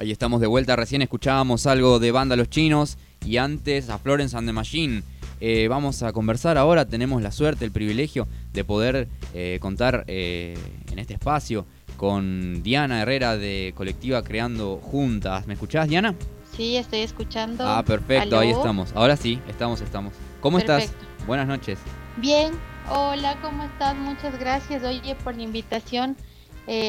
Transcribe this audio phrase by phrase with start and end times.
[0.00, 4.34] Ahí estamos de vuelta, recién escuchábamos algo de Banda Los Chinos y antes a Florence
[4.34, 5.02] and the Machine.
[5.42, 10.56] Eh, vamos a conversar ahora, tenemos la suerte, el privilegio de poder eh, contar eh,
[10.90, 11.66] en este espacio
[11.98, 15.46] con Diana Herrera de Colectiva Creando Juntas.
[15.46, 16.14] ¿Me escuchás, Diana?
[16.56, 17.68] Sí, estoy escuchando.
[17.68, 18.92] Ah, perfecto, ahí estamos.
[18.94, 20.14] Ahora sí, estamos, estamos.
[20.40, 20.94] ¿Cómo estás?
[21.26, 21.78] Buenas noches.
[22.16, 22.54] Bien,
[22.88, 23.94] hola, ¿cómo estás?
[23.96, 26.16] Muchas gracias, oye, por la invitación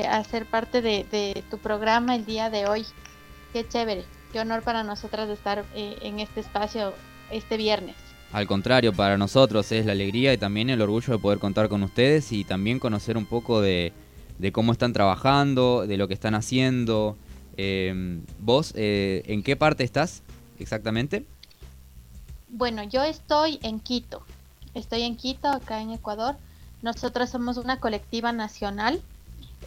[0.08, 2.86] a ser parte de tu programa el día de hoy.
[3.54, 6.94] Qué chévere, qué honor para nosotras de estar eh, en este espacio
[7.32, 7.96] este viernes.
[8.32, 11.84] Al contrario, para nosotros es la alegría y también el orgullo de poder contar con
[11.84, 13.92] ustedes y también conocer un poco de,
[14.54, 17.18] cómo están trabajando, de lo que están haciendo.
[17.58, 20.24] Em, ¿Vos eh, en qué parte estás
[20.60, 21.26] exactamente?
[22.48, 24.24] Bueno, yo estoy en Quito.
[24.74, 26.36] Estoy en Quito, acá en Ecuador.
[26.82, 29.02] Nosotros somos una colectiva nacional.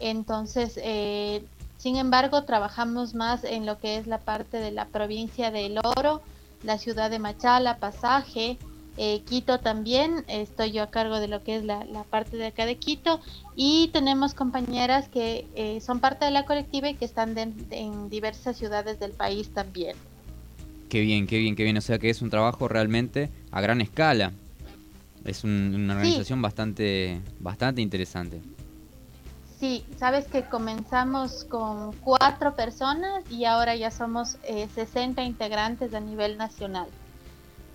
[0.00, 1.44] Entonces, eh,
[1.78, 6.22] sin embargo, trabajamos más en lo que es la parte de la provincia del Oro,
[6.62, 8.58] la ciudad de Machala, Pasaje,
[8.96, 12.64] eh, Quito también, estoy yo a cargo de lo que es la, parte de acá
[12.64, 13.20] de Quito.
[13.56, 18.56] Y tenemos compañeras que eh, son parte de la colectiva y que están en diversas
[18.56, 19.96] ciudades del país también.
[20.88, 23.80] Qué bien, qué bien, qué bien, o sea que es un trabajo realmente a gran
[23.80, 24.32] escala,
[25.24, 28.40] es una organización bastante, bastante interesante.
[29.58, 34.36] Sí, sabes que comenzamos con cuatro personas y ahora ya somos
[34.74, 36.88] 60 eh, integrantes a nivel nacional.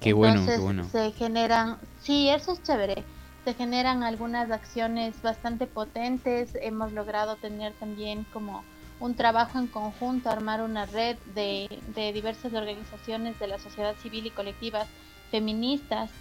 [0.01, 0.83] Qué bueno, qué bueno.
[0.91, 3.03] Se generan, sí, eso es chévere.
[3.45, 6.51] Se generan algunas acciones bastante potentes.
[6.61, 8.63] Hemos logrado tener también como
[8.99, 14.25] un trabajo en conjunto, armar una red de, de diversas organizaciones de la sociedad civil
[14.25, 14.87] y colectivas
[15.31, 16.11] feministas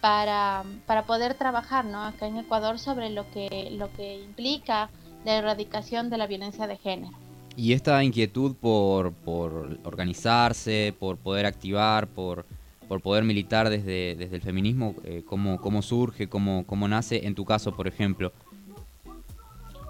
[0.00, 2.04] para, para poder trabajar ¿no?
[2.04, 4.90] acá en Ecuador sobre lo que, lo que implica
[5.24, 7.16] la erradicación de la violencia de género.
[7.56, 12.46] Y esta inquietud por, por organizarse, por poder activar, por,
[12.86, 17.34] por poder militar desde, desde el feminismo, eh, ¿cómo, ¿cómo, surge, cómo, cómo nace en
[17.34, 18.32] tu caso, por ejemplo?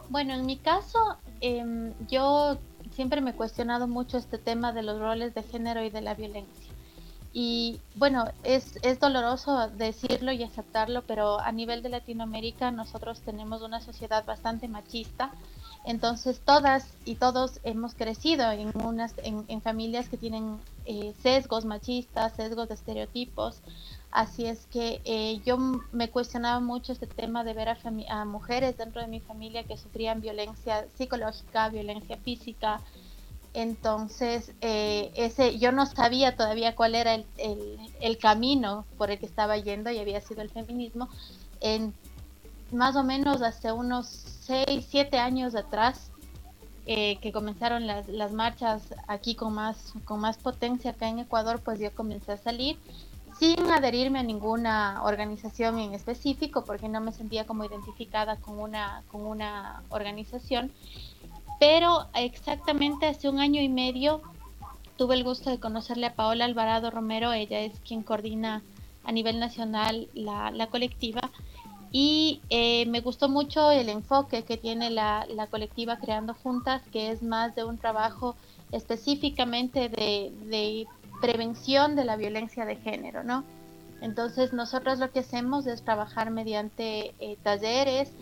[0.09, 0.99] Bueno, en mi caso,
[1.41, 2.59] em, yo
[2.93, 6.15] siempre me he cuestionado mucho este tema de los roles de género y de la
[6.15, 6.68] violencia.
[7.33, 13.63] Y bueno, es, es doloroso decirlo y aceptarlo, pero a nivel de Latinoamérica nosotros tenemos
[13.63, 15.33] una sociedad bastante machista.
[15.85, 22.35] Entonces todas y todos hemos crecido en, unas, en, familias que tienen eh, sesgos machistas,
[22.35, 23.61] sesgos de estereotipos.
[24.11, 25.59] Así es que eh, yo
[25.93, 27.79] me cuestionaba mucho este tema de ver a,
[28.09, 32.81] a, mujeres dentro de mi familia que sufrían violencia psicológica, violencia física,
[33.59, 37.27] entonces, eh, ese, yo no sabía todavía cuál era el,
[38.01, 41.09] el, camino por el que estaba yendo y había sido el feminismo.
[41.61, 41.93] En,
[42.71, 46.13] más o menos hace unos 6, 7 años atrás,
[46.87, 51.61] eh, que comenzaron las, las marchas aquí con más, con más potencia acá en Ecuador,
[51.61, 52.79] pues yo comencé a salir
[53.39, 59.03] sin adherirme a ninguna organización en específico, porque no me sentía como identificada con una,
[59.11, 60.73] con una organización
[61.59, 64.23] pero exactamente hace un año y medio
[64.97, 68.63] tuve el gusto de conocerle a Paola Alvarado Romero, ella es quien coordina
[69.05, 71.31] a nivel nacional la, colectiva
[71.93, 77.23] y eh, me gustó mucho el enfoque que tiene la, colectiva Creando Juntas, que es
[77.23, 78.35] más de un trabajo
[78.73, 80.87] específicamente de,
[81.21, 83.45] prevención de la violencia de género, ¿no?
[84.01, 88.13] Entonces nosotros lo que hacemos es trabajar mediante eh, talleres,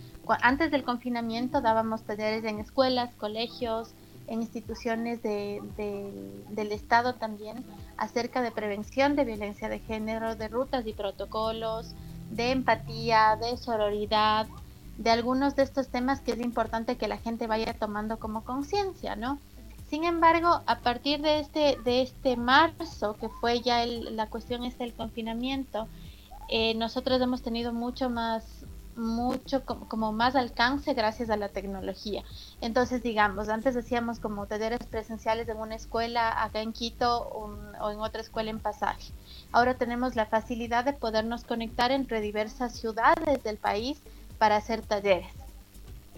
[0.41, 3.95] antes del confinamiento dábamos talleres en escuelas, colegios,
[4.27, 7.65] en instituciones del Estado también
[7.97, 11.95] acerca de prevención de violencia de género, de rutas y protocolos,
[12.31, 14.47] de empatía, de sororidad,
[14.99, 19.15] de algunos de estos temas que es importante que la gente vaya tomando como conciencia,
[19.15, 19.39] ¿no?
[19.89, 24.77] Sin embargo, a partir de este, de este marzo, que fue ya la cuestión es
[24.79, 25.87] del confinamiento,
[26.49, 28.66] eh, nosotros hemos tenido mucho más
[28.97, 32.23] mucho como, más alcance gracias a la tecnología.
[32.61, 37.29] Entonces, digamos, antes hacíamos como talleres presenciales en una escuela acá en Quito
[37.81, 39.13] o en otra escuela en Pasaje.
[39.53, 43.99] Ahora tenemos la facilidad de podernos conectar entre diversas ciudades del país
[44.39, 45.29] para hacer talleres.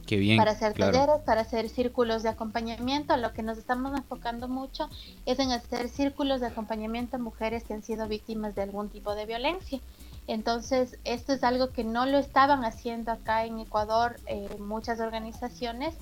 [0.08, 3.14] Qué bien, para hacer talleres, para hacer círculos de acompañamiento.
[3.18, 4.88] Lo que nos estamos enfocando mucho
[5.26, 9.14] es en hacer círculos de acompañamiento a mujeres que han sido víctimas de algún tipo
[9.14, 9.80] de violencia.
[10.28, 15.94] Entonces, esto es algo que no lo estaban haciendo acá en Ecuador eh, muchas organizaciones,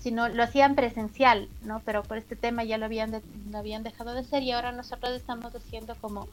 [0.00, 1.80] sino lo hacían presencial, ¿no?
[1.84, 3.12] Pero por este tema ya lo habían,
[3.50, 6.28] lo habían dejado de hacer y ahora nosotros estamos haciendo como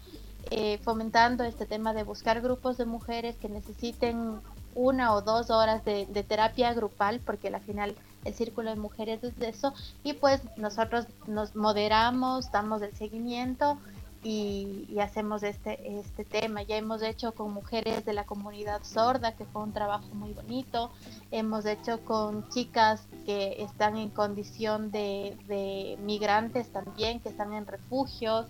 [0.50, 4.40] eh, fomentando este tema de buscar grupos de mujeres que necesiten
[4.74, 9.38] una o dos horas de, terapia grupal, porque al final el círculo de mujeres es
[9.38, 13.78] de eso, y pues nosotros nos moderamos, damos el seguimiento
[14.24, 16.62] y, hacemos este, este tema.
[16.64, 20.92] Ya hemos hecho con mujeres de la comunidad sorda, que fue un trabajo muy bonito.
[21.32, 27.66] Hemos hecho con chicas que están en condición de, de migrantes también, que están en
[27.66, 28.46] refugios,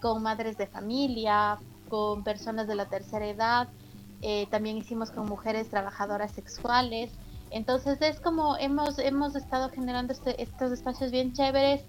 [0.00, 1.58] con madres de familia,
[1.88, 3.68] con personas de la tercera edad.
[4.20, 7.10] Eh, también hicimos con mujeres trabajadoras sexuales.
[7.50, 11.82] Entonces es como hemos, hemos estado generando este, estos espacios bien chéveres,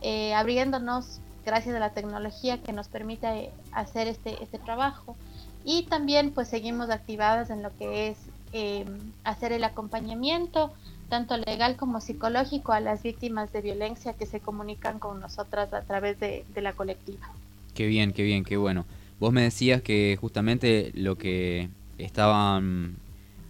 [0.00, 5.16] eh, abriéndonos gracias a la tecnología que nos permite hacer este, este trabajo.
[5.64, 8.18] Y también pues seguimos activadas en lo que es
[8.52, 8.86] em,
[9.24, 10.72] hacer el acompañamiento,
[11.08, 15.82] tanto legal como psicológico, a las víctimas de violencia que se comunican con nosotras a
[15.82, 17.30] través de, de la colectiva.
[17.74, 18.84] Qué bien, qué bien, qué bueno.
[19.20, 21.68] Vos me decías que justamente lo que
[21.98, 22.96] estaban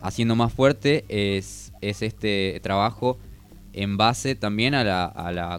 [0.02, 3.16] haciendo más fuerte es, es este trabajo
[3.72, 5.04] en base también a la,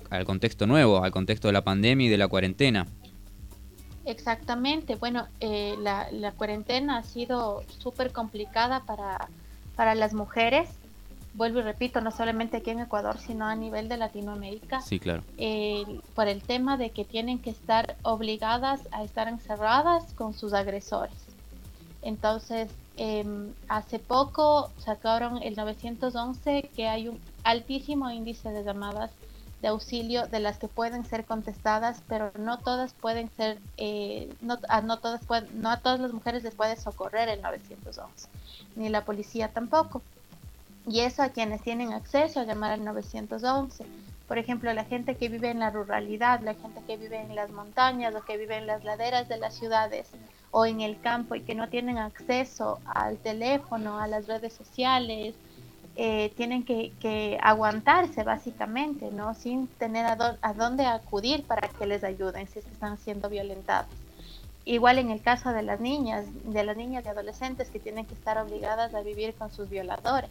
[0.09, 2.87] al contexto nuevo, al contexto de la pandemia y de la cuarentena.
[4.05, 9.29] Exactamente, bueno, eh, la, cuarentena ha sido súper complicada para,
[9.75, 10.69] para las mujeres,
[11.35, 14.81] vuelvo y repito, no solamente aquí en Ecuador, sino a nivel de Latinoamérica.
[14.81, 15.23] Sí, claro.
[16.15, 21.15] por el tema de que tienen que estar obligadas a estar encerradas con sus agresores.
[22.01, 29.11] Entonces, em, hace poco sacaron el 911 que hay un altísimo índice de llamadas
[29.63, 34.59] de auxilio de las que pueden ser contestadas, pero no todas pueden ser, eh, no,
[34.67, 38.27] a, no, todas pueden, no a todas las mujeres les puede socorrer el 911,
[38.75, 40.01] ni la policía tampoco.
[40.85, 43.85] Y eso a quienes tienen acceso a llamar al 911.
[44.27, 47.49] Por ejemplo, la gente que vive en la ruralidad, la gente que vive en las
[47.49, 50.09] montañas o que vive en las laderas de las ciudades
[50.55, 55.33] o en el campo y que no tienen acceso al teléfono, a las redes sociales,
[55.95, 59.33] eh, tienen que, aguantarse básicamente, ¿no?
[59.33, 63.89] Sin tener a, dónde acudir para que les ayuden si están siendo violentados.
[64.63, 68.13] Igual en el caso de las niñas, de las niñas y adolescentes que tienen que
[68.13, 70.29] estar obligadas a vivir con sus violadores.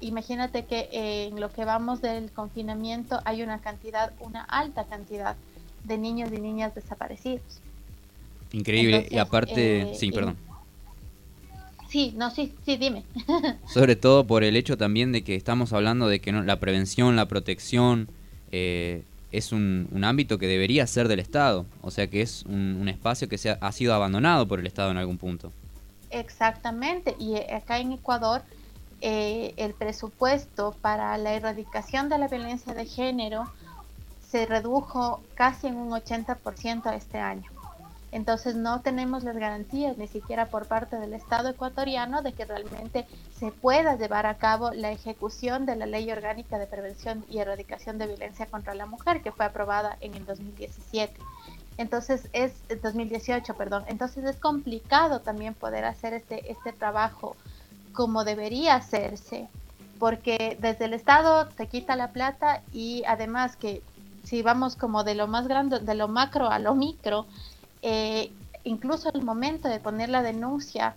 [0.00, 5.36] Imagínate que en lo que vamos del confinamiento hay una cantidad, una alta cantidad
[5.84, 7.62] de niños y niñas desaparecidos.
[8.52, 10.36] Increíble, y aparte, eh, sí, perdón.
[11.88, 13.02] Sí, no, sí, sí, dime.
[13.66, 17.26] Sobre todo por el hecho también de que estamos hablando de que la prevención, la
[17.26, 18.08] protección,
[18.52, 19.02] eh,
[19.32, 23.38] es un, ámbito que debería ser del Estado, o sea que es un, espacio que
[23.38, 25.52] se ha, sido abandonado por el Estado en algún punto.
[26.10, 28.42] Exactamente, y eh, acá en Ecuador
[29.00, 33.44] eh, el presupuesto para la erradicación de la violencia de género
[34.30, 37.50] se redujo casi en un 80% este año.
[38.10, 43.06] Entonces no tenemos las garantías ni siquiera por parte del Estado ecuatoriano de que realmente
[43.38, 47.98] se pueda llevar a cabo la ejecución de la Ley Orgánica de Prevención y Erradicación
[47.98, 51.20] de Violencia contra la Mujer que fue aprobada en el 2017.
[51.76, 52.52] Entonces es
[52.82, 53.84] 2018, perdón.
[53.88, 57.36] Entonces es complicado también poder hacer este este trabajo
[57.92, 59.48] como debería hacerse,
[59.98, 63.82] porque desde el Estado se quita la plata y además que
[64.24, 67.26] si vamos como de lo más grande, de lo macro a lo micro,
[67.82, 68.30] eh,
[68.64, 70.94] incluso al momento de poner la denuncia,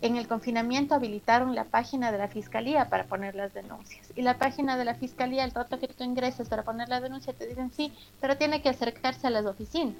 [0.00, 4.06] en el confinamiento habilitaron la página de la fiscalía para poner las denuncias.
[4.14, 7.32] Y la página de la fiscalía, el rato que tú ingresas para poner la denuncia,
[7.32, 9.96] te dicen sí, pero tiene que acercarse a las oficinas.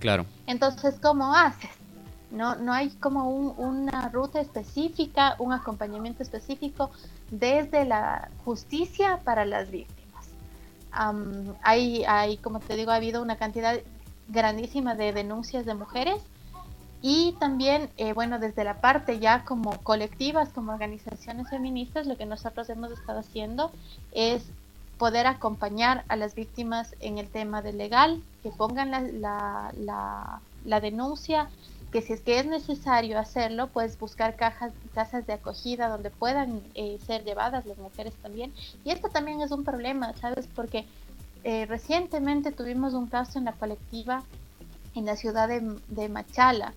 [0.00, 0.26] Claro.
[0.46, 1.70] Entonces, ¿cómo haces?
[2.30, 6.90] No, no hay como una ruta específica, un acompañamiento específico
[7.30, 10.26] desde la justicia para las víctimas.
[11.62, 13.78] hay, hay, como te digo, ha habido una cantidad
[14.28, 16.22] grandísima de denuncias de mujeres
[17.02, 22.26] y también, eh, bueno, desde la parte ya como colectivas, como organizaciones feministas, lo que
[22.26, 23.72] nosotros hemos estado haciendo
[24.12, 24.44] es
[24.98, 30.80] poder acompañar a las víctimas en el tema de legal, que pongan la, la, la,
[30.80, 31.48] denuncia,
[31.90, 36.62] que si es que es necesario hacerlo, pues buscar cajas, casas de acogida donde puedan
[36.76, 38.52] eh, ser llevadas las mujeres también.
[38.84, 40.48] Y esto también es un problema, ¿sabes?
[40.54, 40.86] Porque
[41.44, 44.22] eh, recientemente tuvimos un caso en la colectiva
[44.94, 46.74] en la ciudad de, Machala,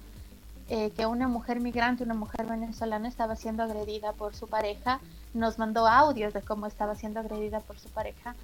[0.69, 4.99] eh, que una mujer migrante, una mujer venezolana estaba siendo agredida por su pareja,
[5.33, 8.35] nos mandó audios de cómo estaba siendo agredida por su pareja.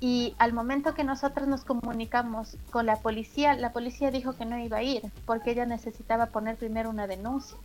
[0.00, 4.58] Y al momento que nosotros nos comunicamos con la policía, la policía dijo que no
[4.58, 7.56] iba a ir porque ella necesitaba poner primero una denuncia.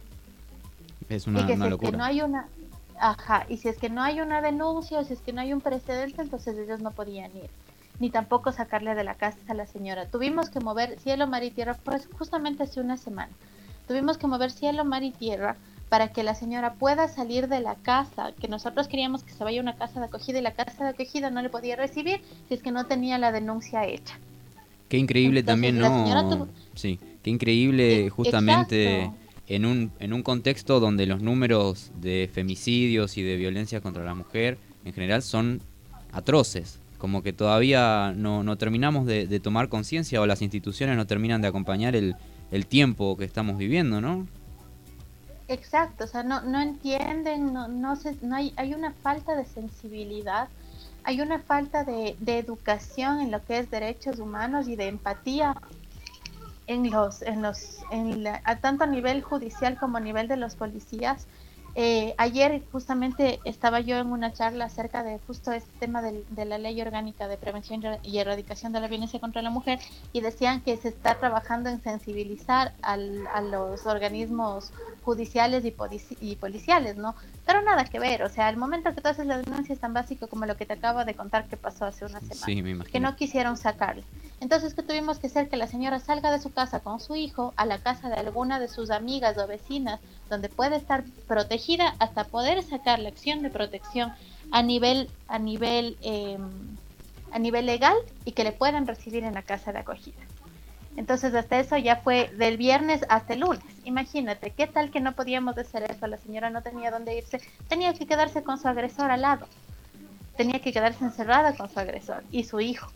[1.09, 2.47] Es una, y que si que no hay una,
[2.97, 5.59] ajá, y si es que no hay una denuncia si es que no hay un
[5.59, 7.49] precedente, entonces ellos no podían ir
[8.01, 10.07] ni tampoco sacarle de la casa a la señora.
[10.07, 13.31] Tuvimos que mover cielo, mar y tierra, pues justamente hace una semana.
[13.87, 15.55] Tuvimos que mover cielo, mar y tierra
[15.87, 19.59] para que la señora pueda salir de la casa, que nosotros queríamos que se vaya
[19.59, 22.55] a una casa de acogida y la casa de acogida no le podía recibir si
[22.55, 24.17] es que no tenía la denuncia hecha.
[24.89, 26.47] Qué increíble también, ¿no?
[26.73, 29.11] Sí, qué increíble justamente
[29.47, 34.15] en un, en un contexto donde los números de femicidios y de violencia contra la
[34.15, 35.61] mujer en general son
[36.11, 36.80] atroces.
[37.01, 41.47] Como que todavía no, no terminamos de, tomar conciencia o las instituciones no terminan de
[41.47, 42.15] acompañar el,
[42.51, 44.27] el tiempo que estamos viviendo, ¿no?
[45.47, 49.45] Exacto, o sea, no, no entienden, no, no, se, no hay, hay una falta de
[49.45, 50.47] sensibilidad,
[51.03, 55.55] hay una falta de, de educación en lo que es derechos humanos y de empatía
[56.67, 60.53] en los, en los, en a tanto a nivel judicial como a nivel de los
[60.53, 61.25] policías.
[61.73, 66.57] Eh, ayer justamente estaba yo en una charla acerca de justo este tema de la
[66.57, 69.79] ley orgánica de prevención y erradicación de la violencia contra la mujer
[70.11, 74.73] y decían que se está trabajando en sensibilizar al, a los organismos
[75.03, 75.75] judiciales y,
[76.21, 77.15] y, policiales, ¿no?
[77.45, 79.93] Pero nada que ver, o sea, el momento que tú haces la denuncia es tan
[79.93, 83.15] básico como lo que te acabo de contar que pasó hace una semana, que no
[83.15, 84.03] quisieron sacarle.
[84.39, 85.49] Entonces, ¿qué tuvimos que hacer?
[85.49, 88.59] Que la señora salga de su casa con su hijo a la casa de alguna
[88.59, 93.49] de sus amigas o vecinas, donde puede estar protegida hasta poder sacar la acción de
[93.49, 94.13] protección
[94.51, 96.49] a nivel, a nivel, em,
[97.31, 100.21] a nivel legal y que le puedan recibir en la casa de acogida.
[100.97, 103.63] Entonces, hasta eso ya fue del viernes hasta el lunes.
[103.85, 106.05] Imagínate, ¿qué tal que no podíamos hacer eso?
[106.07, 109.47] La señora no tenía dónde irse, tenía que quedarse con su agresor al lado,
[110.37, 112.91] tenía que quedarse encerrada con su agresor y su hijo.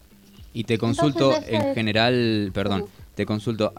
[0.54, 2.86] Y te consulto en general, perdón,
[3.16, 3.74] te consulto,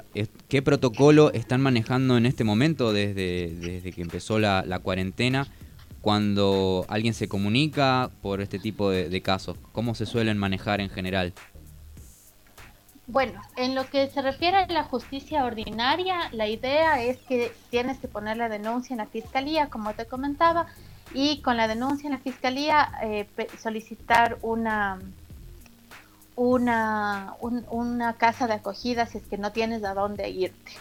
[0.49, 5.46] ¿qué protocolo están manejando en este momento desde, desde que empezó la, cuarentena
[6.00, 9.56] cuando alguien se comunica por este tipo de, casos?
[9.73, 11.32] ¿Cómo se suelen manejar en general?
[13.08, 17.98] Bueno, en lo que se refiere a la justicia ordinaria, la idea es que tienes
[17.98, 20.66] que poner la denuncia en la fiscalía, como te comentaba,
[21.14, 23.28] y con la denuncia en la fiscalía eh,
[23.62, 24.98] solicitar una
[26.36, 30.72] una, una casa de acogida si es que no tienes a dónde irte,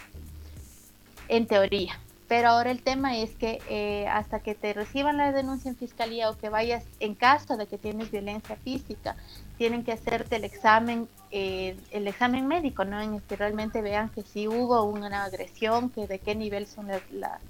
[1.28, 1.98] en teoría.
[2.28, 6.28] Pero ahora el tema es que eh, hasta que te reciban la denuncia en fiscalía
[6.28, 9.16] o que vayas en caso de que tienes violencia física,
[9.58, 13.00] tienen que hacerte el examen, eh, el examen médico, ¿no?
[13.00, 16.88] En el que realmente vean que si hubo una agresión, que de qué nivel son
[16.88, 17.40] las las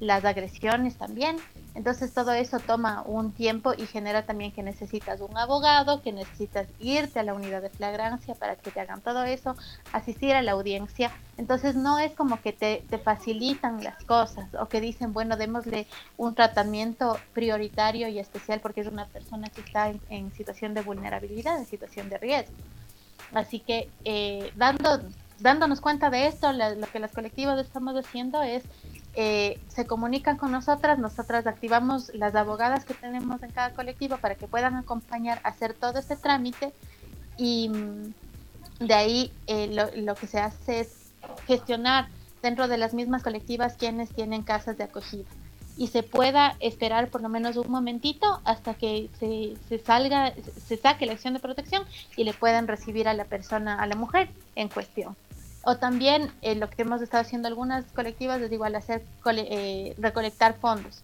[0.00, 1.36] agresiones también.
[1.74, 6.66] Entonces todo eso toma un tiempo y genera también que necesitas un abogado, que necesitas
[6.80, 9.54] irte a la unidad de flagrancia para que te hagan todo eso,
[9.92, 11.12] asistir a la audiencia.
[11.36, 15.86] Entonces no es como que te, te facilitan las cosas o que dicen, bueno, démosle
[16.16, 21.58] un tratamiento prioritario y especial porque es una persona que está en, situación de vulnerabilidad,
[21.58, 22.54] en situación de riesgo.
[23.32, 25.00] Así que eh, dando,
[25.38, 28.64] dándonos cuenta de esto, lo que las colectivas estamos haciendo es
[29.14, 34.34] eh, se comunican con nosotras, nosotras activamos las abogadas que tenemos en cada colectivo para
[34.34, 36.72] que puedan acompañar hacer todo este trámite
[37.36, 41.10] y mm, de ahí eh, lo, que se hace es
[41.46, 42.08] gestionar
[42.42, 45.24] dentro de las mismas colectivas quienes tienen casas de acogida
[45.76, 50.34] y se pueda esperar por lo menos un momentito hasta que se, salga,
[50.66, 51.84] se saque la acción de protección
[52.16, 55.16] y le puedan recibir a la persona, a la mujer en cuestión.
[55.64, 60.54] O también eh, lo que hemos estado haciendo algunas colectivas es igual hacer eh, recolectar
[60.54, 61.02] fondos.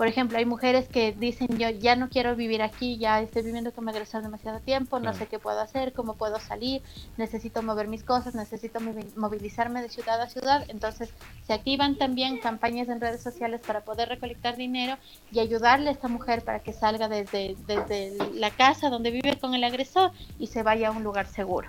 [0.00, 3.70] Por ejemplo, hay mujeres que dicen yo ya no quiero vivir aquí, ya estoy viviendo
[3.70, 6.80] con mi agresor demasiado tiempo, no sé qué puedo hacer, cómo puedo salir,
[7.18, 8.80] necesito mover mis cosas, necesito
[9.16, 10.64] movilizarme de ciudad a ciudad.
[10.68, 11.10] Entonces
[11.46, 14.96] se activan también campañas en redes sociales para poder recolectar dinero
[15.32, 19.54] y ayudarle a esta mujer para que salga desde, desde la casa donde vive con
[19.54, 21.68] el agresor y se vaya a un lugar seguro.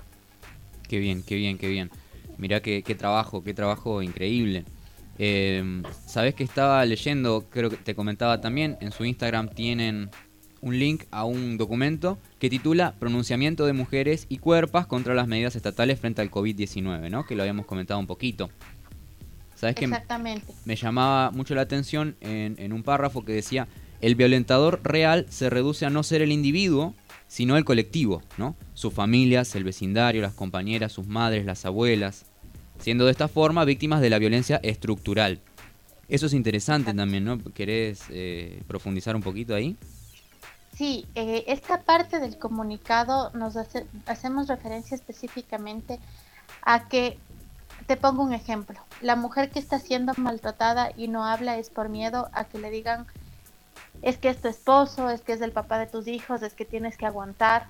[0.87, 1.91] Qué bien, qué bien, qué bien.
[2.41, 4.65] Mirá qué, trabajo, qué trabajo increíble.
[5.19, 10.09] Eh, Sabes que estaba leyendo, creo que te comentaba también, en su Instagram tienen
[10.59, 15.55] un link a un documento que titula Pronunciamiento de mujeres y cuerpas contra las medidas
[15.55, 17.27] estatales frente al COVID-19, ¿no?
[17.27, 18.49] Que lo habíamos comentado un poquito.
[19.53, 19.87] ¿Sabes que.
[20.65, 23.67] Me llamaba mucho la atención en, en un párrafo que decía,
[24.01, 26.95] el violentador real se reduce a no ser el individuo,
[27.27, 28.55] sino el colectivo, ¿no?
[28.73, 32.25] Sus familias, el vecindario, las compañeras, sus madres, las abuelas,
[32.81, 35.39] siendo de esta forma víctimas de la violencia estructural.
[36.09, 37.39] Eso es interesante también, ¿no?
[37.53, 39.77] ¿Querés eh, profundizar un poquito ahí?
[40.75, 45.99] Sí, eh, esta parte del comunicado nos hace, hacemos referencia específicamente
[46.63, 47.17] a que,
[47.87, 51.89] te pongo un ejemplo, la mujer que está siendo maltratada y no habla es por
[51.89, 53.05] miedo a que le digan,
[54.01, 56.65] es que es tu esposo, es que es el papá de tus hijos, es que
[56.65, 57.67] tienes que aguantar,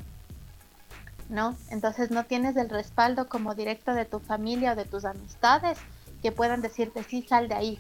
[1.32, 1.56] ¿no?
[1.70, 5.78] Entonces no tienes el respaldo como directo de tu familia o de tus amistades
[6.22, 7.80] que puedan decirte, sí, sal de ahí.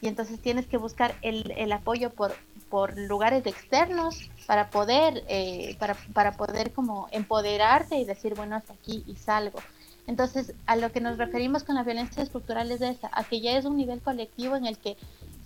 [0.00, 2.32] y entonces tienes que buscar el, el apoyo por,
[2.70, 8.72] por lugares externos para poder, eh, para, para poder como empoderarte y decir, bueno, hasta
[8.72, 9.58] aquí y salgo.
[10.06, 13.40] Entonces, a lo que nos referimos con la violencia estructural es de esa, a que
[13.40, 14.96] ya es un nivel colectivo en el que,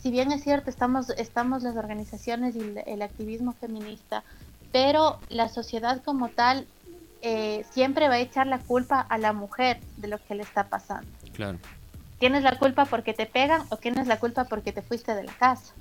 [0.00, 4.22] si bien es cierto, estamos, estamos las organizaciones y el, activismo feminista,
[4.72, 6.66] pero la sociedad como tal
[7.26, 10.68] eh, siempre va a echar la culpa a la mujer de lo que le está
[10.68, 11.10] pasando.
[11.32, 11.58] Claro.
[12.18, 15.32] ¿Tienes la culpa porque te pegan o tienes la culpa porque te fuiste de la
[15.32, 15.72] casa?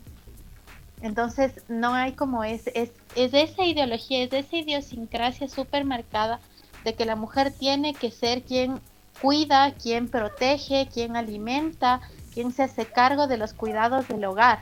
[1.01, 6.39] Entonces, no hay como es, es, es esa ideología, es esa idiosincrasia súper marcada
[6.85, 8.79] de que la mujer tiene que ser quien
[9.21, 11.99] cuida, quien protege, quien alimenta,
[12.33, 14.59] quien se hace cargo de los cuidados del hogar.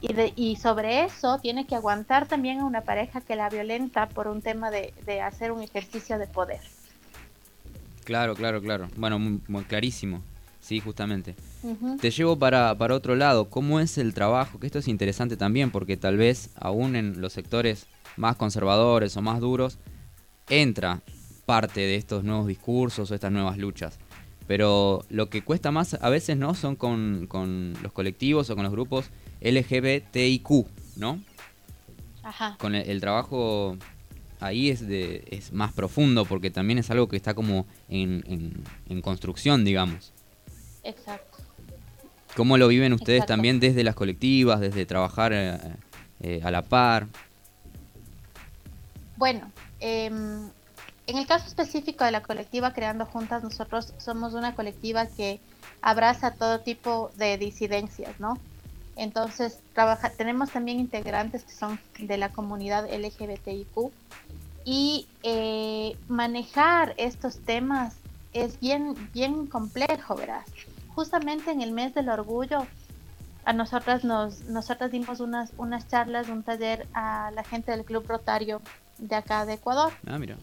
[0.00, 4.08] Y, de, y sobre eso tiene que aguantar también a una pareja que la violenta
[4.08, 6.60] por un tema de, hacer un ejercicio de poder.
[8.04, 8.88] Claro, claro, claro.
[8.96, 10.22] Bueno, muy, clarísimo.
[10.60, 11.34] Sí, justamente.
[12.00, 13.48] Te llevo para, para otro lado.
[13.48, 14.60] ¿Cómo es el trabajo?
[14.60, 17.86] Que esto es interesante también porque tal vez aún en los sectores
[18.16, 19.78] más conservadores o más duros
[20.48, 21.00] entra
[21.46, 23.98] parte de estos nuevos discursos o estas nuevas luchas.
[24.46, 28.72] Pero lo que cuesta más a veces no son con, los colectivos o con los
[28.72, 29.06] grupos
[29.40, 30.66] LGBTIQ,
[30.96, 31.20] ¿no?
[32.22, 32.56] Ajá.
[32.58, 33.76] Con el, trabajo
[34.40, 39.00] ahí es, de, es más profundo porque también es algo que está como en, en,
[39.00, 40.12] construcción, digamos.
[40.84, 41.38] Exacto.
[42.36, 45.58] ¿Cómo lo viven ustedes también desde las colectivas, desde trabajar eh,
[46.20, 47.08] eh, a la par?
[49.16, 50.06] Bueno, eh,
[51.08, 55.40] en el caso específico de la colectiva Creando Juntas, nosotros somos una colectiva que
[55.80, 58.38] abraza todo tipo de disidencias, ¿no?
[58.98, 63.92] Entonces, trabaja, tenemos también integrantes que son de la comunidad LGBTIQ
[64.64, 67.94] y eh, manejar estos temas
[68.32, 70.46] es bien, bien complejo, verás.
[70.94, 72.66] Justamente en el mes del orgullo,
[73.44, 78.04] a nosotras nos, nosotras dimos unas, unas charlas, un taller a la gente del Club
[78.06, 78.60] Rotario
[78.98, 79.92] de acá de Ecuador.
[80.08, 80.36] Ah, mira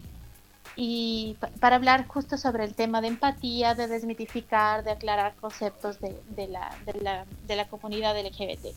[0.76, 6.20] y para hablar justo sobre el tema de empatía, de desmitificar, de aclarar conceptos de,
[6.30, 8.76] de, la, de, la, de la, comunidad LGBT.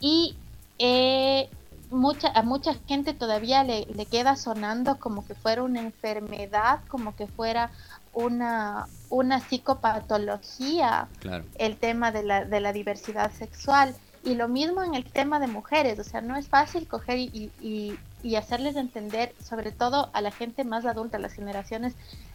[0.00, 0.36] Y
[0.78, 1.48] eh,
[1.90, 7.16] mucha, a mucha gente todavía le, le, queda sonando como que fuera una enfermedad, como
[7.16, 7.70] que fuera
[8.12, 11.08] una, una psicopatología
[11.56, 13.94] el tema de la, de la diversidad sexual.
[14.24, 17.50] Y lo mismo en el tema de mujeres, o sea, no es fácil coger y,
[17.60, 21.94] y, y hacerles entender, sobre todo a la gente más adulta, las generaciones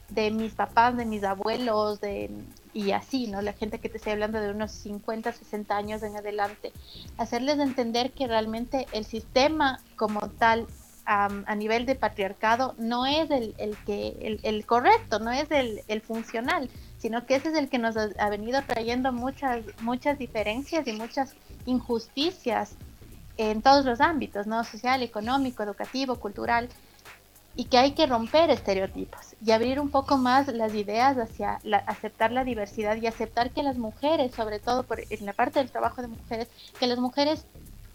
[0.09, 2.29] de mis papás, de mis abuelos, de
[2.73, 3.41] y así, ¿no?
[3.41, 6.71] La gente que te estoy hablando de unos 50, 60 años en adelante,
[7.17, 10.67] hacerles entender que realmente el sistema como tal
[11.09, 15.81] a nivel de patriarcado no es el, el que el, el, correcto, no es el,
[15.87, 20.85] el, funcional, sino que ese es el que nos ha venido trayendo muchas muchas diferencias
[20.85, 21.33] y muchas
[21.65, 22.75] injusticias
[23.37, 24.63] en todos los ámbitos, ¿no?
[24.63, 26.69] Social, económico, educativo, cultural,
[27.55, 32.31] y que hay que romper estereotipos y abrir un poco más las ideas hacia aceptar
[32.31, 36.01] la diversidad y aceptar que las mujeres, sobre todo por, en la parte del trabajo
[36.03, 36.47] de mujeres,
[36.79, 37.45] que las mujeres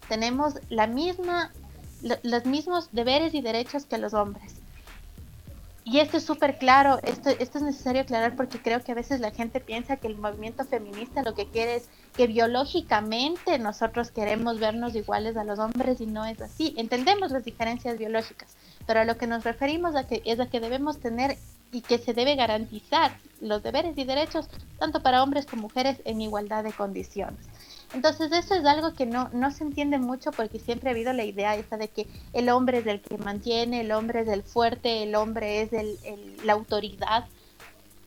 [0.09, 1.51] tenemos la misma,
[2.23, 4.62] los mismos deberes y derechos que los hombres
[5.85, 9.19] y esto es súper claro, esto, esto es necesario aclarar porque creo que a veces
[9.19, 14.59] la gente piensa que el movimiento feminista lo que quiere es que biológicamente nosotros queremos
[14.59, 16.73] vernos iguales a los hombres y no es así.
[16.77, 18.55] Entendemos las diferencias biológicas,
[18.87, 21.37] pero a lo que nos referimos a que, es a que debemos tener
[21.73, 24.47] y que se debe garantizar los deberes y derechos
[24.79, 27.45] tanto para hombres como mujeres en igualdad de condiciones.
[27.93, 31.25] Entonces eso es algo que no, no se entiende mucho porque siempre ha habido la
[31.25, 35.13] idea de que el hombre es el que mantiene, el hombre es el fuerte, el
[35.15, 35.97] hombre es el,
[36.43, 37.25] la autoridad.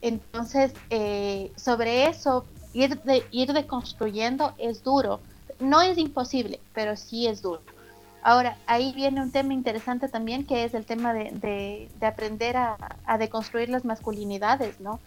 [0.01, 5.21] Entonces, eh, sobre eso, ir, de, ir deconstruyendo es duro.
[5.59, 7.61] No es imposible, pero sí es duro.
[8.23, 12.57] Ahora, ahí viene un tema interesante también, que es el tema de, de, de aprender
[12.57, 14.99] a, a, deconstruir las masculinidades, ¿no?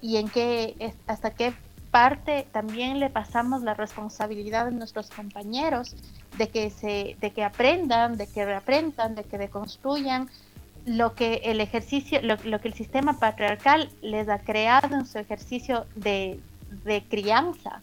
[0.00, 1.52] Y en qué, hasta qué
[1.90, 5.94] parte también le pasamos la responsabilidad a nuestros compañeros
[6.38, 10.28] de que se de que aprendan de que reaprendan de que deconstruyan
[10.86, 15.86] lo que el ejercicio lo, que el sistema patriarcal les ha creado en su ejercicio
[15.96, 16.40] de,
[16.84, 17.80] de crianza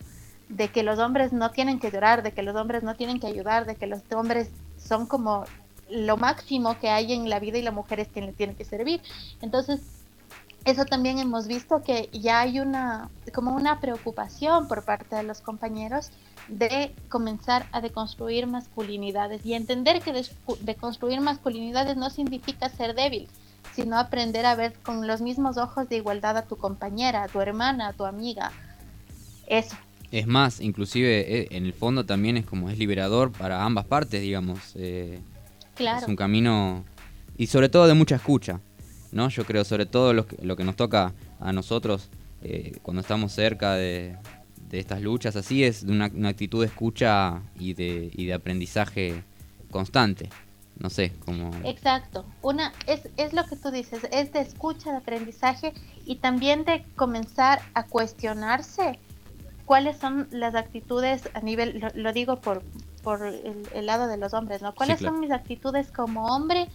[0.49, 3.27] de que los hombres no tienen que llorar de que los hombres no tienen que
[3.27, 5.43] ayudar de que los hombres son como
[5.89, 8.65] lo máximo que hay en la vida y la mujer es quien le tiene que
[8.65, 9.01] servir.
[9.41, 9.81] Entonces
[10.67, 15.39] eso también hemos visto que ya hay una como una preocupación por parte de los
[15.39, 16.11] compañeros
[16.49, 20.25] de comenzar a deconstruir masculinidades y entender que
[20.59, 23.29] deconstruir masculinidades no significa ser débil,
[23.73, 27.39] sino aprender a ver con los mismos ojos de igualdad a tu compañera, a tu
[27.39, 28.51] hermana, a tu amiga.
[29.47, 29.77] Eso.
[30.11, 34.21] Es más, inclusive eh, en el fondo también es como es liberador para ambas partes,
[34.21, 34.73] digamos.
[34.75, 35.21] Eh,
[35.75, 35.99] claro.
[35.99, 36.83] Es un camino
[37.37, 38.59] y sobre todo de mucha escucha,
[39.11, 39.29] ¿no?
[39.29, 42.09] Yo creo sobre todo lo que, lo que nos toca a nosotros
[42.41, 44.17] eh, cuando estamos cerca de,
[44.71, 49.23] estas luchas así es de una, actitud de escucha y de, y de aprendizaje
[49.71, 50.29] constante.
[50.79, 51.49] No sé, como...
[51.63, 52.23] Exacto.
[52.43, 55.73] Una, es, es lo que tú dices, es de escucha, de aprendizaje
[56.05, 58.99] y también de comenzar a cuestionarse
[59.65, 62.61] cuáles son las actitudes a nivel, lo, digo por,
[63.03, 64.73] por el, lado de los hombres, ¿no?
[64.75, 66.69] ¿Cuáles son mis actitudes como hombre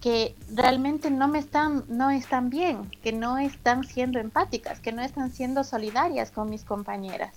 [0.00, 5.02] que realmente no me están, no están bien, que no están siendo empáticas, que no
[5.02, 7.34] están siendo solidarias con mis compañeras?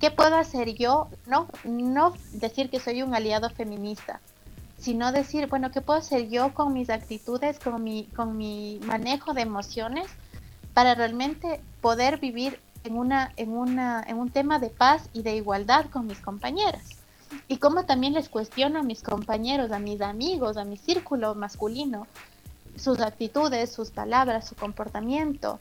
[0.00, 1.08] ¿Qué puedo hacer yo?
[1.26, 4.20] No, no decir que soy un aliado feminista,
[4.78, 9.32] sino decir, bueno, ¿qué puedo hacer yo con mis actitudes, con mi, con mi manejo
[9.32, 10.06] de emociones
[10.74, 15.36] para realmente poder vivir en, una, en, una, en un tema de paz y de
[15.36, 17.03] igualdad con mis compañeras.
[17.48, 22.06] Y como también les cuestiono a mis compañeros, a mis amigos, a mi círculo masculino,
[22.76, 25.60] sus actitudes, sus palabras, su comportamiento,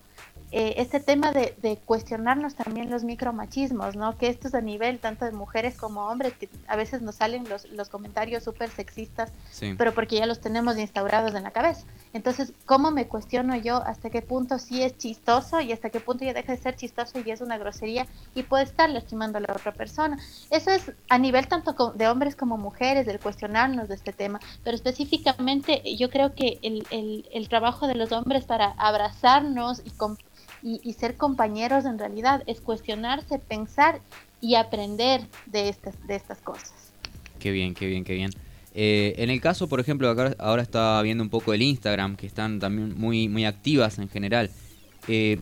[0.52, 4.18] eh, este tema de, cuestionarnos también los micromachismos, ¿no?
[4.18, 7.50] Que esto es a nivel tanto de mujeres como hombres, que a veces nos salen
[7.50, 9.32] los, los comentarios súper sexistas,
[9.78, 11.86] pero porque ya los tenemos instaurados en la cabeza.
[12.14, 16.24] Entonces, ¿cómo me cuestiono yo hasta qué punto sí es chistoso y hasta qué punto
[16.24, 19.54] ya deja de ser chistoso y es una grosería y puede estar lastimando a la
[19.54, 20.18] otra persona?
[20.50, 24.76] Eso es a nivel tanto de hombres como mujeres, del cuestionarnos de este tema, pero
[24.76, 29.92] específicamente yo creo que el, el, el trabajo de los hombres para abrazarnos y
[30.64, 34.00] y, ser compañeros en realidad es cuestionarse, pensar
[34.40, 36.94] y aprender de estas, de estas cosas.
[37.40, 38.32] Qué bien, qué bien, qué bien.
[38.76, 42.26] Eh, en el caso, por ejemplo, acá ahora estaba viendo un poco el Instagram, que
[42.26, 44.50] están también muy, muy activas en general.
[45.08, 45.40] Eh,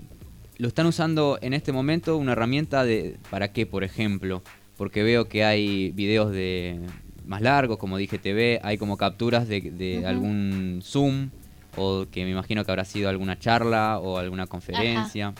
[0.57, 4.43] ¿Lo están usando en este momento una herramienta de para qué, por ejemplo?
[4.77, 6.81] Porque veo que hay videos de
[7.25, 11.29] más largos, como dije TV, hay como capturas de, algún Zoom
[11.77, 15.33] o que me imagino que habrá sido alguna charla o alguna conferencia.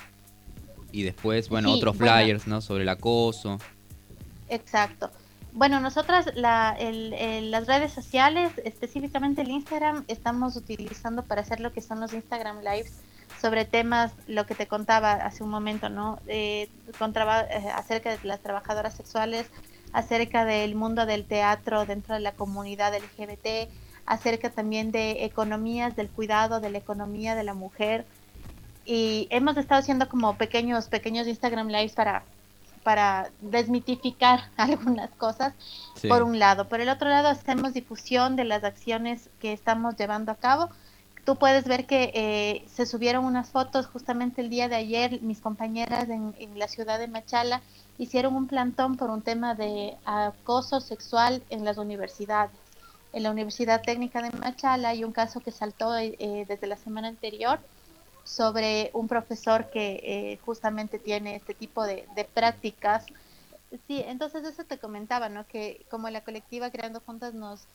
[0.93, 2.62] Y después, bueno, otros flyers, ¿no?
[2.62, 3.60] Sobre el acoso.
[4.49, 5.12] Exacto.
[5.53, 11.73] Bueno, nosotras la, el, las redes sociales, específicamente el Instagram, estamos utilizando para hacer lo
[11.73, 13.01] que son los Instagram Lives
[13.41, 16.19] sobre temas, lo que te contaba hace un momento, ¿no?
[16.27, 19.47] Eh, contaba, eh, acerca de las trabajadoras sexuales,
[19.91, 23.69] acerca del mundo del teatro dentro de la comunidad LGBT,
[24.05, 28.05] acerca también de economías del cuidado, de la economía de la mujer.
[28.85, 32.23] Y hemos estado haciendo como pequeños, pequeños Instagram Lives para,
[32.84, 35.54] para desmitificar algunas cosas,
[36.08, 36.67] por un lado.
[36.67, 40.70] Por el otro lado, hacemos difusión de las acciones que estamos llevando a cabo.
[41.26, 45.39] Tú puedes ver que eh, se subieron unas fotos justamente el día de ayer, mis
[45.39, 47.62] compañeras en, en la ciudad de Machala
[48.00, 52.52] hicieron un plantón por un tema de acoso sexual en las universidades
[53.13, 57.10] en la Universidad Técnica de Machala hay un caso que saltó eh, desde la semana
[57.10, 57.60] anterior
[58.32, 63.06] sobre un profesor que eh, justamente tiene este tipo de, prácticas.
[63.88, 65.46] Sí, entonces eso te comentaba, ¿no?
[65.46, 67.67] Que como la colectiva Creando Juntas nos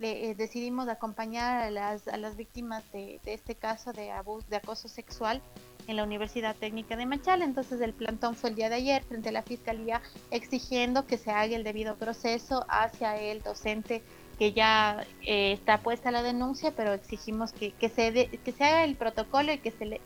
[0.00, 4.56] eh, decidimos acompañar a las, a las víctimas de, de este caso de abuso, de
[4.56, 5.40] acoso sexual
[5.86, 7.44] en la Universidad Técnica de Machala.
[7.44, 11.30] Entonces el plantón fue el día de ayer frente a la Fiscalía exigiendo que se
[11.30, 14.02] haga el debido proceso hacia el docente
[14.38, 18.84] que ya eh, está puesta la denuncia, pero exigimos que, que, se que se haga
[18.84, 20.00] el protocolo y que se le,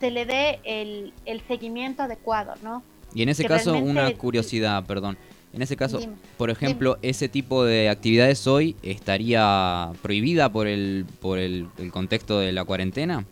[0.00, 2.82] se le dé el, el seguimiento adecuado, ¿no?
[3.14, 5.16] Y en ese caso, una curiosidad, perdón.
[5.52, 6.00] En ese caso,
[6.36, 12.52] por ejemplo, ese tipo de actividades hoy estaría prohibida por el por el, contexto de
[12.52, 13.24] la cuarentena.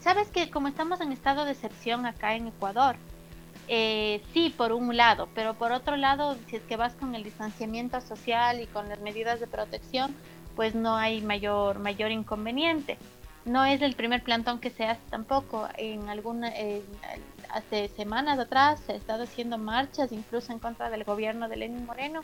[0.00, 2.94] Sabes que como estamos en estado de excepción acá en Ecuador,
[3.68, 7.24] eh, sí, por un lado, pero por otro lado, si es que vas con el
[7.24, 10.14] distanciamiento social y con las medidas de protección,
[10.56, 12.98] pues no hay mayor, mayor inconveniente.
[13.44, 15.68] No es el primer plantón que se hace tampoco.
[15.76, 16.52] En alguna,
[17.50, 21.84] hace semanas atrás se ha estado haciendo marchas, incluso en contra del gobierno de Lenin
[21.86, 22.22] Moreno,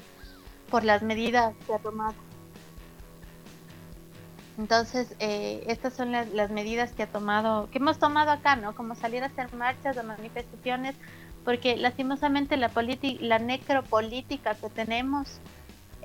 [0.71, 2.15] por las medidas que ha tomado.
[4.59, 8.75] Entonces, eh, estas son las, las, medidas que ha tomado, que hemos tomado acá, ¿no?
[8.75, 10.97] Como salir a hacer marchas o manifestaciones
[11.45, 12.71] porque lastimosamente la,
[13.21, 15.41] la necropolítica que tenemos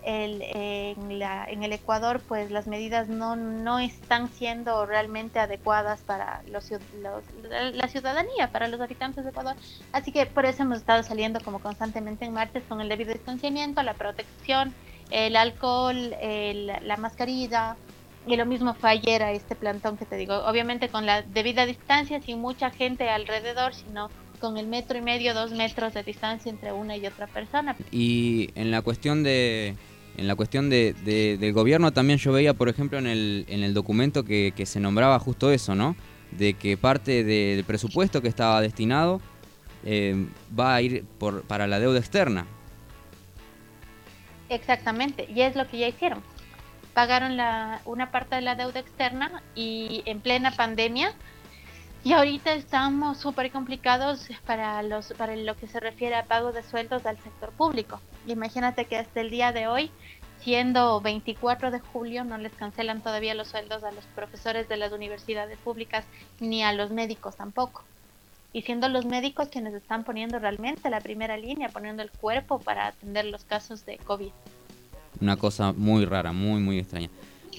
[0.06, 6.02] el, en, la, en, el Ecuador, pues las medidas no, no están siendo realmente adecuadas
[6.02, 6.70] para los,
[7.42, 9.56] la ciudadanía, para los habitantes de Ecuador.
[9.92, 13.82] Así que por eso hemos estado saliendo como constantemente en martes con el debido distanciamiento,
[13.82, 14.74] la protección,
[15.10, 17.76] el alcohol, la mascarilla.
[18.28, 21.66] Y lo mismo fue ayer a este plantón que te digo, obviamente con la debida
[21.66, 24.10] distancia, sin mucha gente alrededor, sino
[24.46, 27.76] con el metro y medio, dos metros de distancia entre una y otra persona.
[27.92, 29.76] Y en la cuestión de,
[30.18, 33.74] en la cuestión de, del gobierno también yo veía, por ejemplo, en el, en el
[33.74, 35.96] documento que, que se nombraba justo eso, ¿no?
[36.30, 39.20] De que parte del presupuesto que estaba destinado
[39.84, 40.28] eh,
[40.58, 42.46] va a ir por, para la deuda externa.
[44.50, 46.22] Exactamente, y es lo que ya hicieron.
[46.94, 51.16] Pagaron la, una parte de la deuda externa y en plena pandemia
[52.06, 56.62] y ahorita estamos súper complicados para, los, para lo que se refiere a pago de
[56.62, 58.00] sueldos del sector público.
[58.28, 59.90] Imagínate que hasta el día de hoy,
[60.40, 64.92] siendo 24 de julio, no les cancelan todavía los sueldos a los profesores de las
[64.92, 66.06] universidades públicas
[66.40, 67.84] ni a los médicos tampoco.
[68.54, 72.86] Y siendo los médicos quienes están poniendo realmente la primera línea, poniendo el cuerpo para
[72.86, 74.30] atender los casos de COVID.
[75.22, 77.10] Una cosa muy rara, muy, muy extraña.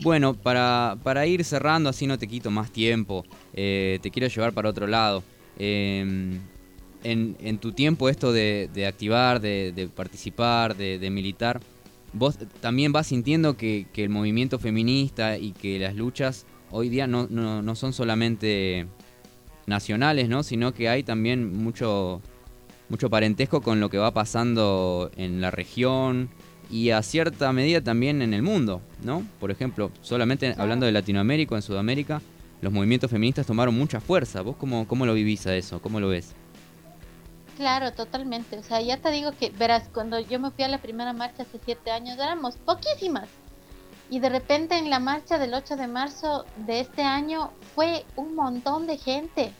[0.02, 4.52] Bueno, para, para ir cerrando, así no te quito más tiempo, eh, te quiero llevar
[4.52, 5.22] para otro lado.
[5.58, 6.38] Em,
[7.02, 11.60] en, en, tu tiempo esto de, de activar, de, de participar, de, de, militar,
[12.12, 17.06] vos también vas sintiendo que, que, el movimiento feminista y que las luchas hoy día
[17.06, 18.86] no, no, no son solamente
[19.66, 20.42] nacionales, ¿no?
[20.42, 22.20] sino que hay también mucho,
[22.88, 26.28] mucho parentesco con lo que va pasando en la región,
[26.70, 29.26] y a cierta medida también en el mundo, ¿no?
[29.40, 32.20] Por ejemplo, solamente hablando de Latinoamérica, en Sudamérica,
[32.60, 34.42] los movimientos feministas tomaron mucha fuerza.
[34.42, 35.80] ¿Vos cómo, cómo lo vivís a eso?
[35.80, 36.34] ¿Cómo lo ves?
[37.56, 38.58] Claro, totalmente.
[38.58, 41.42] O sea, ya te digo que, verás, cuando yo me fui a la primera marcha
[41.42, 43.28] hace siete años, éramos poquísimas.
[44.10, 48.34] Y de repente en la marcha del 8 de marzo de este año fue un
[48.34, 49.52] montón de gente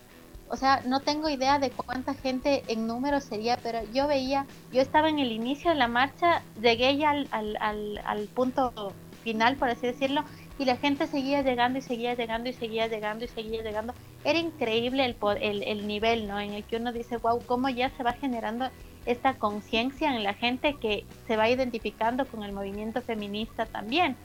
[0.49, 4.81] o sea, no tengo idea de cuánta gente en número sería, pero yo veía, yo
[4.81, 8.73] estaba en el inicio de la marcha, llegué ya al, al, al, punto
[9.23, 10.25] final, por así decirlo,
[10.59, 13.93] y la gente seguía llegando y seguía llegando y seguía llegando y seguía llegando.
[14.25, 16.39] Era increíble el, el, el nivel, ¿no?
[16.39, 18.71] En el que uno dice, wow, cómo ya se va generando
[19.05, 24.17] esta conciencia en la gente que se va identificando con el movimiento feminista también.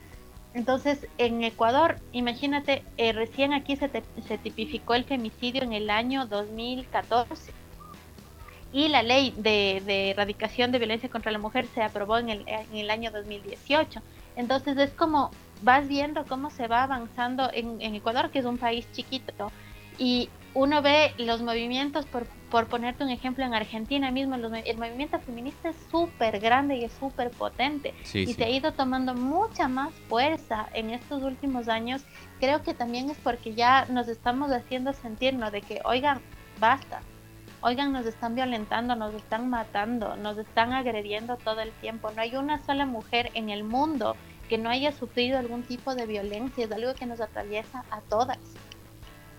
[0.54, 3.90] Entonces, en Ecuador, imagínate, eh, recién aquí se,
[4.26, 7.52] se, tipificó el femicidio en el año 2014
[8.72, 12.44] y la ley de, de, erradicación de violencia contra la mujer se aprobó en el,
[12.46, 14.02] en el año 2018.
[14.36, 15.30] Entonces, es como
[15.62, 19.50] vas viendo cómo se va avanzando en, en Ecuador, que es un país chiquito,
[19.98, 25.18] y uno ve los movimientos, por, por ponerte un ejemplo, en Argentina mismo, el movimiento
[25.20, 29.94] feminista es súper grande y es súper potente y se ha ido tomando mucha más
[30.06, 32.04] fuerza en estos últimos años.
[32.40, 36.20] Creo que también es porque ya nos estamos haciendo sentirnos de que, oigan,
[36.60, 37.00] basta,
[37.62, 42.10] oigan, nos están violentando, nos están matando, nos están agrediendo todo el tiempo.
[42.10, 44.14] No hay una sola mujer en el mundo
[44.50, 48.36] que no haya sufrido algún tipo de violencia, es algo que nos atraviesa a todas.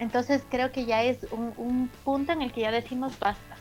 [0.03, 3.55] Entonces creo que ya es un, punto en el que ya decimos basta.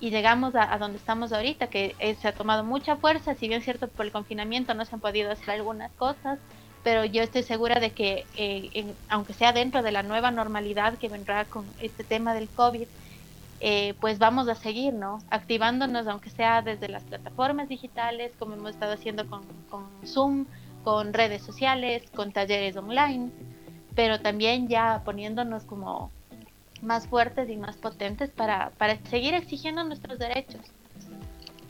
[0.00, 3.86] Y llegamos a, donde estamos ahorita, que se ha tomado mucha fuerza, si bien cierto
[3.88, 6.38] por el confinamiento no se han podido hacer algunas cosas,
[6.82, 11.10] pero yo estoy segura de que, eh, aunque sea dentro de la nueva normalidad que
[11.10, 12.86] vendrá con este tema del COVID,
[13.60, 15.18] eh, pues vamos a seguir, ¿no?
[15.30, 20.46] Activándonos, aunque sea desde las plataformas digitales, como hemos estado haciendo con, con Zoom,
[20.82, 23.30] con redes sociales, con talleres online
[23.96, 26.12] pero también ya poniéndonos como
[26.82, 30.60] más fuertes y más potentes para, para seguir exigiendo nuestros derechos.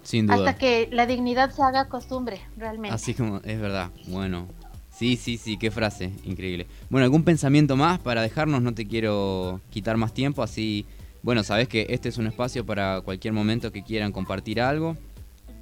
[0.03, 0.37] Sin duda.
[0.37, 2.95] Hasta que la dignidad se haga costumbre, realmente.
[2.95, 3.91] Así como, es verdad.
[4.09, 4.49] Bueno,
[4.91, 6.67] sí, sí, sí, qué frase, increíble.
[6.91, 8.61] Bueno, ¿algún pensamiento más para dejarnos?
[8.61, 10.85] No te quiero quitar más tiempo, así,
[11.23, 14.97] bueno, sabes que este es un espacio para cualquier momento que quieran compartir algo.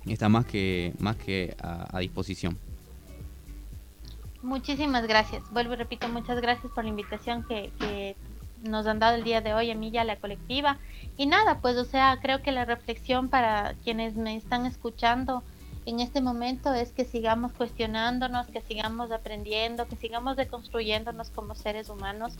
[0.06, 2.58] Está más que, más que a disposición.
[4.44, 5.42] Muchísimas gracias.
[5.52, 8.14] Vuelvo y repito, muchas gracias por la invitación que,
[8.62, 10.78] nos han dado el día de hoy a mí y a la colectiva.
[11.16, 15.42] Y nada, pues o sea, creo que la reflexión para quienes me están escuchando
[15.86, 21.90] en este momento es que sigamos cuestionándonos, que sigamos aprendiendo, que sigamos deconstruyéndonos como seres
[21.90, 22.34] humanos,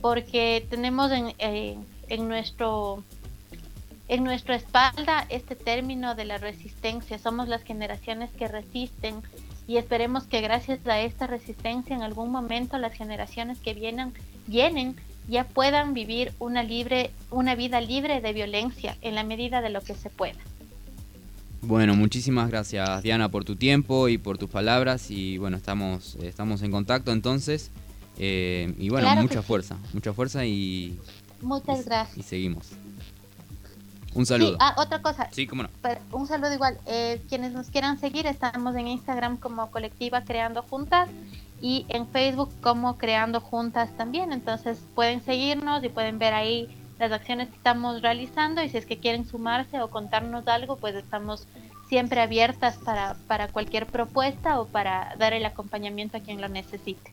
[0.00, 3.02] porque tenemos en, eh, en nuestro
[4.08, 7.18] en nuestra espalda este término de la resistencia.
[7.18, 9.22] Somos las generaciones que resisten
[9.66, 14.12] y esperemos que gracias a esta resistencia en algún momento las generaciones que vienen,
[14.46, 14.96] vienen
[15.28, 19.80] ya puedan vivir una libre una vida libre de violencia en la medida de lo
[19.80, 20.38] que se pueda.
[21.60, 26.62] Bueno, muchísimas gracias Diana por tu tiempo y por tus palabras y bueno, estamos estamos
[26.62, 27.70] en contacto entonces
[28.18, 30.98] eh, y bueno, mucha fuerza, mucha fuerza y
[31.40, 32.18] muchas gracias.
[32.18, 32.72] Y seguimos.
[34.14, 34.56] Un saludo.
[34.60, 35.28] ah, otra cosa.
[35.30, 35.70] Sí, cómo no.
[36.12, 36.78] un saludo igual.
[36.86, 41.08] Eh, quienes nos quieran seguir, estamos en Instagram como Colectiva Creando Juntas
[41.60, 44.32] y en Facebook como Creando Juntas también.
[44.32, 48.86] Entonces pueden seguirnos y pueden ver ahí las acciones que estamos realizando y si es
[48.86, 51.46] que quieren sumarse o contarnos algo, pues estamos
[51.88, 57.12] siempre abiertas para, para cualquier propuesta o para dar el acompañamiento a quien lo necesite.